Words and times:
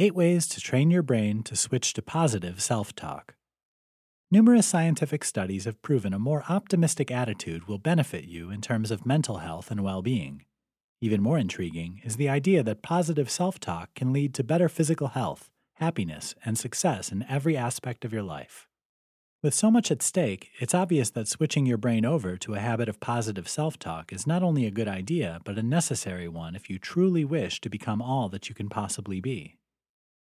Eight 0.00 0.16
Ways 0.16 0.48
to 0.48 0.60
Train 0.60 0.90
Your 0.90 1.04
Brain 1.04 1.44
to 1.44 1.54
Switch 1.54 1.92
to 1.92 2.02
Positive 2.02 2.60
Self 2.60 2.96
Talk. 2.96 3.36
Numerous 4.28 4.66
scientific 4.66 5.22
studies 5.22 5.66
have 5.66 5.82
proven 5.82 6.12
a 6.12 6.18
more 6.18 6.42
optimistic 6.48 7.12
attitude 7.12 7.68
will 7.68 7.78
benefit 7.78 8.24
you 8.24 8.50
in 8.50 8.60
terms 8.60 8.90
of 8.90 9.06
mental 9.06 9.36
health 9.36 9.70
and 9.70 9.84
well 9.84 10.02
being. 10.02 10.46
Even 11.00 11.22
more 11.22 11.38
intriguing 11.38 12.00
is 12.02 12.16
the 12.16 12.28
idea 12.28 12.64
that 12.64 12.82
positive 12.82 13.30
self 13.30 13.60
talk 13.60 13.94
can 13.94 14.12
lead 14.12 14.34
to 14.34 14.42
better 14.42 14.68
physical 14.68 15.06
health, 15.06 15.48
happiness, 15.74 16.34
and 16.44 16.58
success 16.58 17.12
in 17.12 17.24
every 17.28 17.56
aspect 17.56 18.04
of 18.04 18.12
your 18.12 18.24
life. 18.24 18.66
With 19.44 19.54
so 19.54 19.70
much 19.70 19.92
at 19.92 20.02
stake, 20.02 20.50
it's 20.58 20.74
obvious 20.74 21.10
that 21.10 21.28
switching 21.28 21.66
your 21.66 21.78
brain 21.78 22.04
over 22.04 22.36
to 22.38 22.54
a 22.54 22.58
habit 22.58 22.88
of 22.88 22.98
positive 22.98 23.48
self 23.48 23.78
talk 23.78 24.12
is 24.12 24.26
not 24.26 24.42
only 24.42 24.66
a 24.66 24.72
good 24.72 24.88
idea, 24.88 25.38
but 25.44 25.56
a 25.56 25.62
necessary 25.62 26.26
one 26.26 26.56
if 26.56 26.68
you 26.68 26.80
truly 26.80 27.24
wish 27.24 27.60
to 27.60 27.70
become 27.70 28.02
all 28.02 28.28
that 28.30 28.48
you 28.48 28.56
can 28.56 28.68
possibly 28.68 29.20
be. 29.20 29.56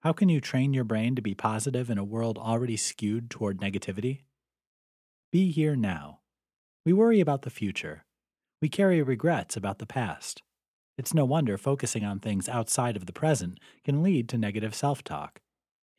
How 0.02 0.14
can 0.14 0.30
you 0.30 0.42
train 0.42 0.74
your 0.74 0.84
brain 0.84 1.16
to 1.16 1.22
be 1.22 1.36
positive 1.36 1.92
in 1.92 2.00
a 2.00 2.04
world 2.04 2.40
already 2.40 2.76
skewed 2.76 3.30
toward 3.30 3.62
negativity? 3.62 4.22
Be 5.32 5.52
here 5.52 5.76
now. 5.76 6.22
We 6.84 6.92
worry 6.92 7.20
about 7.20 7.44
the 7.44 7.52
future. 7.52 8.04
We 8.64 8.68
carry 8.68 9.04
regrets 9.04 9.56
about 9.56 9.78
the 9.78 9.86
past. 9.86 10.42
It's 10.98 11.14
no 11.14 11.24
wonder 11.24 11.56
focusing 11.56 12.04
on 12.04 12.20
things 12.20 12.50
outside 12.50 12.96
of 12.96 13.06
the 13.06 13.14
present 13.14 13.60
can 13.86 14.02
lead 14.02 14.28
to 14.30 14.40
negative 14.40 14.74
self 14.74 15.04
talk. 15.04 15.40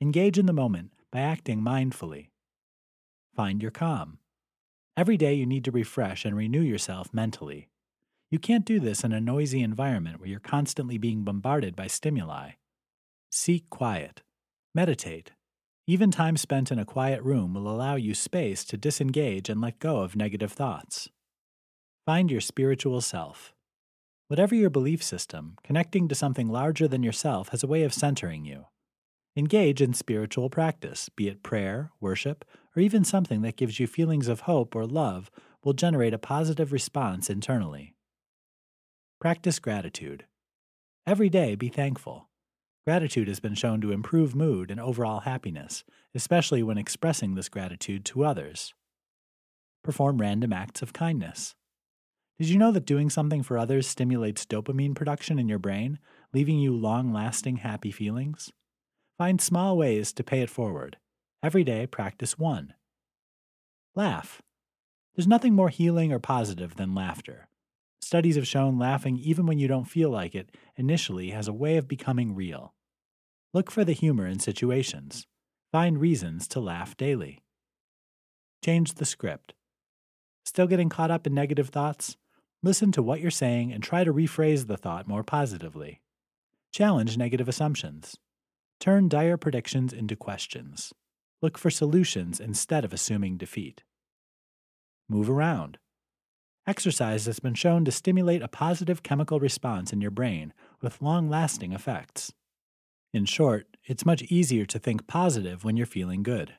Engage 0.01 0.37
in 0.37 0.47
the 0.47 0.53
moment 0.53 0.91
by 1.13 1.21
acting 1.21 1.61
mindfully. 1.61 2.31
Find 3.37 3.63
your 3.63 3.71
calm. 3.71 4.19
Every 4.97 5.17
day 5.17 5.35
you 5.35 5.47
need 5.47 5.65
to 5.67 5.71
refresh 5.71 6.25
and 6.25 6.37
renew 6.37 6.61
yourself 6.61 7.15
mentally. 7.15 7.69
You 8.31 8.41
can't 8.41 8.65
do 8.65 8.81
this 8.81 9.05
in 9.05 9.13
a 9.13 9.21
noisy 9.21 9.63
environment 9.63 10.19
where 10.19 10.29
you're 10.29 10.41
constantly 10.41 10.99
being 10.99 11.23
bombarded 11.23 11.77
by 11.77 11.87
stimuli. 11.87 12.53
Seek 13.35 13.71
quiet. 13.71 14.21
Meditate. 14.75 15.33
Even 15.87 16.11
time 16.11 16.37
spent 16.37 16.71
in 16.71 16.79
a 16.79 16.85
quiet 16.85 17.23
room 17.23 17.55
will 17.55 17.67
allow 17.67 17.95
you 17.95 18.13
space 18.13 18.63
to 18.67 18.77
disengage 18.77 19.49
and 19.49 19.59
let 19.59 19.79
go 19.79 20.01
of 20.01 20.15
negative 20.15 20.53
thoughts. 20.53 21.09
Find 22.05 22.31
your 22.31 22.43
spiritual 22.43 23.01
self. 23.01 23.55
Whatever 24.29 24.55
your 24.55 24.69
belief 24.69 25.03
system, 25.03 25.57
connecting 25.65 26.09
to 26.09 26.15
something 26.15 26.51
larger 26.51 26.87
than 26.87 27.03
yourself 27.03 27.49
has 27.49 27.63
a 27.63 27.67
way 27.67 27.85
of 27.85 27.95
centering 27.95 28.45
you. 28.45 28.67
Engage 29.35 29.81
in 29.81 29.95
spiritual 29.95 30.51
practice, 30.51 31.09
be 31.09 31.29
it 31.29 31.43
prayer, 31.43 31.91
worship, 32.01 32.45
or 32.77 32.83
even 32.83 33.03
something 33.03 33.41
that 33.41 33.57
gives 33.57 33.81
you 33.81 33.87
feelings 33.87 34.29
of 34.29 34.41
hope 34.41 34.77
or 34.77 34.85
love 34.85 35.31
will 35.65 35.73
generate 35.73 36.13
a 36.13 36.19
positive 36.19 36.71
response 36.71 37.31
internally. 37.31 37.95
Practice 39.23 39.59
gratitude. 39.59 40.27
Every 41.07 41.31
day 41.31 41.55
be 41.55 41.71
thankful. 41.71 42.29
Gratitude 42.85 43.29
has 43.29 43.39
been 43.39 43.55
shown 43.55 43.81
to 43.81 43.93
improve 43.93 44.35
mood 44.35 44.71
and 44.71 44.81
overall 44.81 45.21
happiness, 45.21 45.85
especially 46.15 46.63
when 46.63 46.79
expressing 46.79 47.35
this 47.35 47.49
gratitude 47.49 48.05
to 48.07 48.25
others. 48.25 48.75
Perform 49.85 50.21
random 50.21 50.53
acts 50.53 50.83
of 50.83 50.93
kindness. 50.93 51.55
Did 52.39 52.49
you 52.49 52.59
know 52.59 52.73
that 52.73 52.87
doing 52.87 53.09
something 53.09 53.45
for 53.45 53.57
others 53.57 53.87
stimulates 53.87 54.45
dopamine 54.45 54.97
production 54.97 55.39
in 55.39 55.49
your 55.49 55.61
brain, 55.61 56.01
leaving 56.33 56.59
you 56.59 56.75
long 56.75 57.13
lasting 57.13 57.59
happy 57.59 57.93
feelings? 57.93 58.51
Find 59.17 59.41
small 59.41 59.77
ways 59.77 60.13
to 60.15 60.25
pay 60.25 60.41
it 60.41 60.51
forward. 60.51 60.97
Every 61.41 61.63
day, 61.63 61.87
practice 61.87 62.37
one. 62.37 62.75
Laugh. 63.95 64.43
There's 65.15 65.29
nothing 65.29 65.55
more 65.55 65.69
healing 65.69 66.13
or 66.13 66.19
positive 66.19 66.75
than 66.77 66.95
laughter. 66.95 67.47
Studies 68.03 68.35
have 68.35 68.49
shown 68.49 68.79
laughing, 68.79 69.17
even 69.17 69.47
when 69.47 69.61
you 69.61 69.69
don't 69.69 69.85
feel 69.85 70.11
like 70.11 70.35
it, 70.35 70.55
initially 70.77 71.31
has 71.31 71.47
a 71.47 71.53
way 71.53 71.77
of 71.77 71.87
becoming 71.87 72.35
real. 72.35 72.75
Look 73.55 73.71
for 73.71 73.85
the 73.85 73.93
humor 73.93 74.27
in 74.27 74.41
situations. 74.41 75.27
Find 75.71 76.01
reasons 76.01 76.49
to 76.49 76.61
laugh 76.61 76.97
daily. 76.97 77.43
Change 78.65 78.95
the 78.95 79.05
script. 79.05 79.55
Still 80.45 80.67
getting 80.67 80.89
caught 80.89 81.13
up 81.13 81.27
in 81.27 81.35
negative 81.35 81.69
thoughts? 81.69 82.17
Listen 82.63 82.91
to 82.93 83.03
what 83.03 83.21
you're 83.21 83.31
saying 83.31 83.73
and 83.73 83.83
try 83.83 84.03
to 84.03 84.13
rephrase 84.13 84.67
the 84.67 84.77
thought 84.77 85.07
more 85.07 85.23
positively. 85.23 86.01
Challenge 86.73 87.17
negative 87.17 87.49
assumptions. 87.49 88.17
Turn 88.81 89.09
dire 89.09 89.37
predictions 89.37 89.93
into 89.93 90.17
questions. 90.17 90.93
Look 91.41 91.57
for 91.57 91.71
solutions 91.71 92.41
instead 92.41 92.85
of 92.85 92.93
assuming 92.93 93.37
defeat. 93.37 93.85
Move 95.09 95.31
around. 95.31 95.79
Exercise 96.65 97.27
has 97.27 97.41
been 97.41 97.55
shown 97.55 97.85
to 97.85 97.91
stimulate 97.91 98.41
a 98.41 98.47
positive 98.47 99.03
chemical 99.03 99.41
response 99.41 99.93
in 99.93 100.01
your 100.01 100.13
brain 100.13 100.53
with 100.81 101.03
long 101.03 101.29
lasting 101.29 101.73
effects. 101.73 102.33
In 103.13 103.25
short, 103.25 103.77
it's 103.85 104.07
much 104.07 104.23
easier 104.23 104.65
to 104.67 104.79
think 104.79 105.09
positive 105.09 105.65
when 105.65 105.77
you're 105.77 105.87
feeling 105.87 106.23
good. 106.23 106.55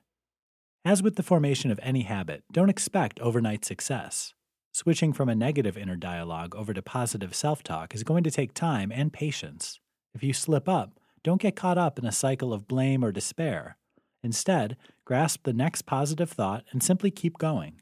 As 0.84 1.02
with 1.02 1.16
the 1.16 1.24
formation 1.24 1.72
of 1.72 1.80
any 1.82 2.02
habit, 2.02 2.44
don't 2.52 2.70
expect 2.70 3.20
overnight 3.22 3.64
success. 3.64 4.34
Switching 4.74 5.14
from 5.14 5.30
a 5.30 5.36
negative 5.36 5.78
inner 5.78 5.96
dialogue 5.96 6.54
over 6.54 6.74
to 6.74 6.82
positive 6.82 7.34
self 7.34 7.64
talk 7.64 7.96
is 7.96 8.04
going 8.04 8.26
to 8.26 8.32
take 8.32 8.54
time 8.54 8.92
and 8.92 9.14
patience. 9.14 9.80
If 10.14 10.22
you 10.22 10.34
slip 10.34 10.68
up, 10.68 11.00
don't 11.24 11.42
get 11.42 11.56
caught 11.56 11.78
up 11.78 11.98
in 11.98 12.06
a 12.06 12.12
cycle 12.12 12.52
of 12.52 12.68
blame 12.68 13.06
or 13.06 13.14
despair. 13.14 13.78
Instead, 14.22 14.76
grasp 15.06 15.44
the 15.44 15.54
next 15.54 15.84
positive 15.84 16.30
thought 16.30 16.66
and 16.72 16.84
simply 16.84 17.10
keep 17.10 17.38
going. 17.38 17.80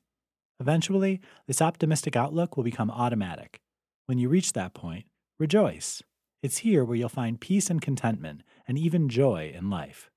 Eventually, 0.61 1.19
this 1.47 1.59
optimistic 1.59 2.15
outlook 2.15 2.55
will 2.55 2.63
become 2.63 2.91
automatic. 2.91 3.61
When 4.05 4.19
you 4.19 4.29
reach 4.29 4.53
that 4.53 4.75
point, 4.75 5.05
rejoice. 5.39 6.03
It's 6.43 6.59
here 6.59 6.85
where 6.85 6.95
you'll 6.95 7.09
find 7.09 7.41
peace 7.41 7.71
and 7.71 7.81
contentment 7.81 8.43
and 8.67 8.77
even 8.77 9.09
joy 9.09 9.51
in 9.57 9.71
life. 9.71 10.10